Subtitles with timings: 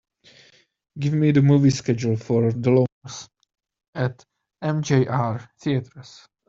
[0.97, 3.27] Give me the movie schedule for The Loners
[3.93, 4.25] at
[4.63, 6.27] MJR Theatres.